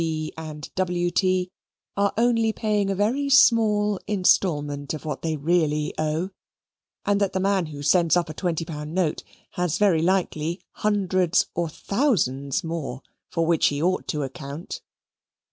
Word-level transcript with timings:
B. 0.01 0.33
and 0.35 0.67
W. 0.73 1.11
T. 1.11 1.51
are 1.95 2.11
only 2.17 2.51
paying 2.51 2.89
a 2.89 2.95
very 2.95 3.29
small 3.29 3.99
instalment 4.07 4.95
of 4.95 5.05
what 5.05 5.21
they 5.21 5.37
really 5.37 5.93
owe, 5.95 6.31
and 7.05 7.21
that 7.21 7.33
the 7.33 7.39
man 7.39 7.67
who 7.67 7.83
sends 7.83 8.17
up 8.17 8.27
a 8.27 8.33
twenty 8.33 8.65
pound 8.65 8.95
note 8.95 9.21
has 9.51 9.77
very 9.77 10.01
likely 10.01 10.59
hundreds 10.71 11.45
or 11.53 11.69
thousands 11.69 12.63
more 12.63 13.03
for 13.29 13.45
which 13.45 13.67
he 13.67 13.79
ought 13.79 14.07
to 14.07 14.23
account. 14.23 14.81